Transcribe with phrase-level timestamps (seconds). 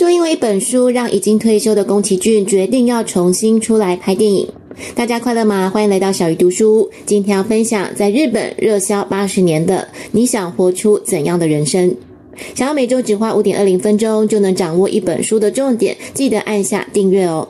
[0.00, 4.48] 就因为一本书，让已经退休的宫崎骏决定要重新出来拍电影。
[4.94, 5.68] 大家快乐吗？
[5.68, 6.88] 欢迎来到小鱼读书。
[7.04, 11.90] 今天要分享在日本热销八十年的《你想活出怎样的人生》。
[12.54, 17.46] 想要每周只花五点二零分钟就能掌握一本书的重点，记得按下订阅哦。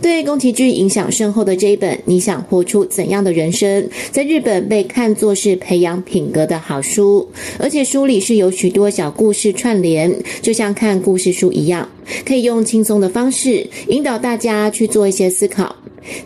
[0.00, 7.28] 对宫崎骏影响深厚的这一本《你想活出怎样的人生》，在日本被看作是培养品格的好书，
[7.58, 11.88] 而且书里是有许多小故事串联，就像看故事书一样，
[12.24, 15.74] 可以用轻松的方式引导大家去做一些思考。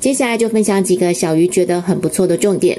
[0.01, 2.79] 接下来就分享几个小鱼觉得很不错的重点。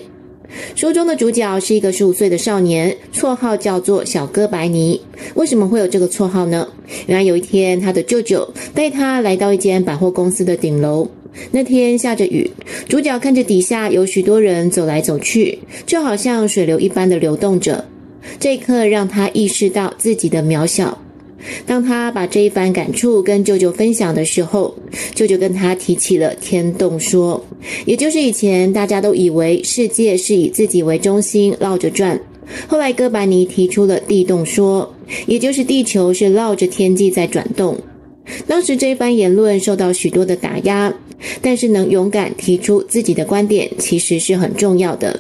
[0.76, 5.00] 书中的主角是一个十五岁的少年，绰号叫做小哥白尼。
[5.36, 6.68] 为什么会有这个绰号呢？
[7.08, 11.10] 原来有一天，他的舅舅带他来到一间百货公司的顶楼。
[11.52, 12.50] 那天下着雨，
[12.88, 17.86] 主角看着底下有许多人走来走去，就好像水流一般的流动着。
[18.40, 20.98] 这一刻让他意识到自己的渺小。
[21.66, 24.76] 当他把这一番感触跟舅舅分享的时候，
[25.16, 27.44] 舅舅跟他提起了天动说，
[27.86, 32.20] 也就是以前大家都以为世界是以自己为中心绕着转，
[32.68, 34.94] 后来哥白尼提出了地动说，
[35.28, 37.78] 也就是地球是绕着天际在转动。
[38.46, 40.94] 当时这一番言论受到许多的打压，
[41.42, 45.20] 但是能勇敢提出自己的观点，其实是很重要的。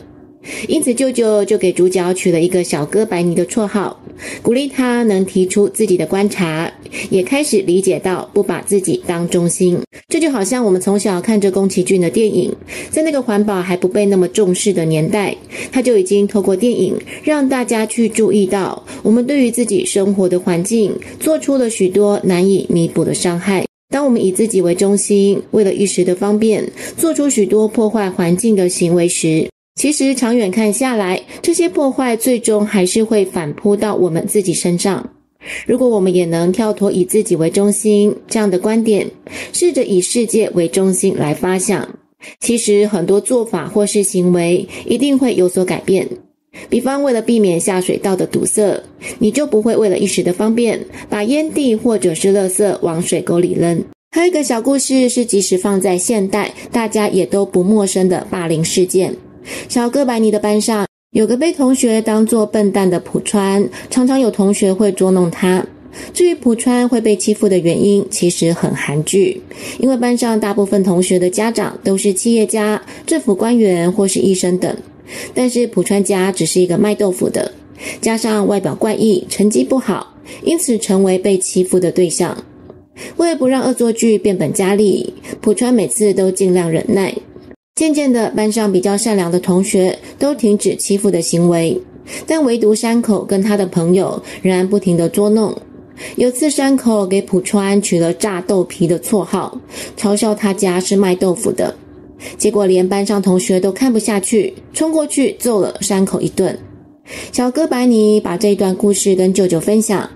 [0.67, 4.00] 因此，舅舅就给主角取了一个小哥白尼的绰号，
[4.42, 6.72] 鼓励他能提出自己的观察，
[7.09, 9.80] 也开始理解到不把自己当中心。
[10.08, 12.53] 这就好像我们从小看着宫崎骏的电影，
[12.89, 15.36] 在那个环保还不被那么重视的年代，
[15.72, 23.66] 他就已经透过电影让大家去注意到，我们对于自己生活的环境做出了许多难以弥补的伤害。
[23.92, 26.64] 当我们以自己为中心，为了一时的方便，
[26.95, 29.47] 做出许多破坏环境的行为时，
[29.80, 35.09] 其实长远看下来，这些破坏最终还是会反扑到我们自己身上。
[35.66, 39.09] 如果我们也能跳脱以自己为中心这样的观点，
[39.53, 41.88] 试着以世界为中心来发想，
[42.41, 46.05] 其实很多做法或是行为一定会有所改变。
[46.67, 48.83] 比方，为了避免下水道的堵塞，
[49.17, 50.77] 你就不会为了一时的方便，
[51.08, 53.81] 把烟蒂或者是垃圾往水沟里扔。
[54.11, 59.15] 还有一个小故事是，即使放在现代，大家也都不陌生的霸凌事件。
[59.67, 65.65] 小哥白尼的班上有个被同学当作笨蛋的浦川，常常有同学会捉弄他。
[66.14, 69.42] 至于浦川会被欺负的原因，其实很韩剧，
[69.80, 74.76] 因为班上大部分同学的家长都是企业家、政府官员或是医生等，
[75.33, 77.52] 但是浦川家只是一个卖豆腐的，
[77.99, 82.37] 加上外表怪异、成绩不好，因此成为被欺负的对象。
[83.17, 87.16] 为了不让恶作剧变本加厉，浦川每次都尽量忍耐。
[87.80, 91.82] 渐渐的，班上比较善良的同学都停止欺负的行为，
[92.28, 95.56] 但唯独山口跟他的朋友仍然不停地捉弄。
[96.17, 99.58] 有次，山口给浦川取了“炸豆皮”的绰号，
[99.95, 101.73] 嘲笑他家是卖豆腐的。
[102.38, 106.60] 结果，连班上同学都看不下去，冲过去揍了山口一顿。
[107.32, 110.10] 小哥白尼把这段故事跟舅舅分享，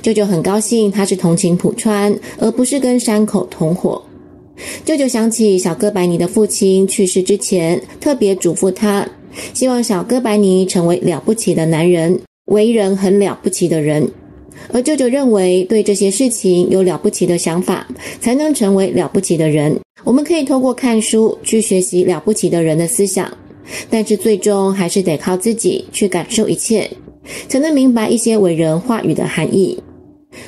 [0.00, 4.00] 舅舅很高兴，他是同情浦川，而不是跟山口同伙。
[4.84, 9.08] 舅舅想起小哥白尼的父亲去世之前，特别嘱咐他，
[9.54, 14.08] 希望小哥白尼成为了不起的男人，为人很了不起的人。
[14.72, 17.86] 而舅舅认为，对这些事情有了不起的想法，
[18.20, 19.78] 才能成为了不起的人。
[20.04, 23.30] 我们可以透过看书去学习了不起的人的思想，
[23.88, 26.88] 但是最终还是得靠自己去感受一切，
[27.48, 29.78] 才能明白一些伟人话语的含义。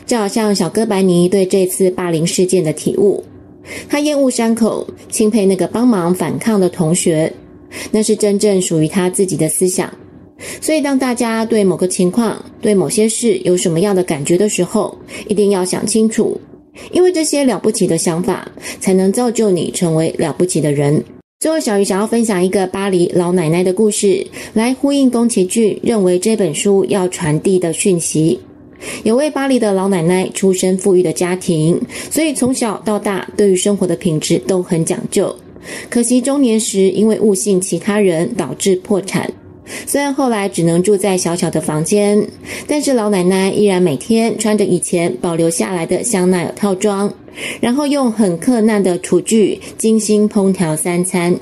[0.07, 3.23] 就好像小哥白尼对这次霸凌事件的体悟。
[3.89, 7.33] 他厌恶山口，钦佩那个帮忙反抗的同学，
[7.91, 9.93] 那是真正属于他自己的思想。
[10.61, 16.41] 所以，当大家对某个情况、对某些事有什么样的感觉的时候，一定要想清楚，
[16.91, 18.51] 因为这些了不起的想法，
[18.81, 21.03] 才能造就你成为了不起的人。
[21.39, 28.41] 最后，小鱼想要分享一个巴黎老奶奶的故事，来呼应宫崎骏认为这本书要传递的讯息。
[29.05, 35.35] 有位巴黎的老奶奶出身富裕的家庭，所以从小到大对于生活的品质都很讲究。
[35.89, 39.33] 可惜中年时因为误信其他人导致破产。
[39.87, 42.27] 虽然后来只能住在小小的房间，
[42.67, 47.13] 但是老奶奶依然每天穿着以前保留下来的香奈儿套装，
[47.61, 51.35] 然后用很克难的厨具精心烹调三餐。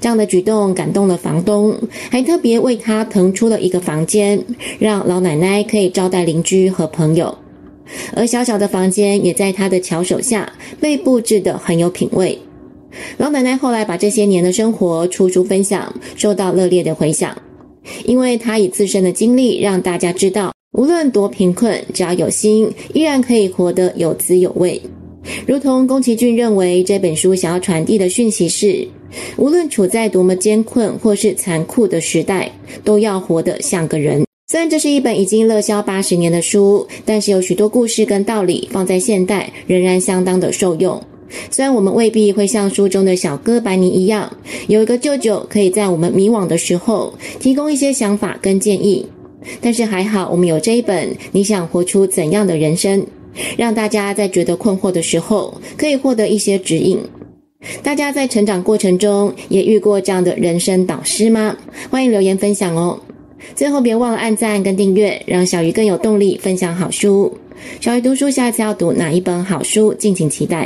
[0.00, 1.76] 这样的举动感动了房东，
[2.10, 4.42] 还特别为他腾出了一个房间，
[4.78, 7.36] 让老奶奶可以招待邻居和朋友。
[8.14, 12.38] 而小小的房间也在他的巧手下被布置得很有品味。
[13.18, 17.36] 老奶奶后来把这些年的生活出书分享，受到热烈的回响，
[18.04, 24.80] 因为她以自身的经历让大家知道，无论多贫困，只要有心，依然可以活得有滋有味。
[25.46, 28.86] 如同宫崎骏认为，这本书想要传递的讯息是：
[29.36, 32.50] 无论处在多么艰困或是残酷的时代，
[32.84, 34.24] 都要活得像个人。
[34.48, 41.02] 虽然这是一本已经热销八十年的书，但是有许多故事跟道理放在现代仍然相当的受用。
[41.50, 44.32] 虽然我们未必会像书中的小哥白尼一样，
[44.68, 49.04] 有一个舅舅可以在我们迷惘的时候提供一些想法跟建议，
[49.60, 53.02] 但是还好我们有这一本《你想活出怎样的人生》，
[53.56, 56.98] 让大家在觉得困惑的时候可以获得一些指引。
[57.82, 61.56] 大家在成长过程中也遇过这样的人生导师吗？
[61.90, 63.00] 欢迎留言分享哦。
[63.54, 67.36] 最后别忘了按赞跟订阅，让小鱼更有动力分享好书。
[67.80, 70.64] 小鱼读书下次要读哪一本好书，敬请期待。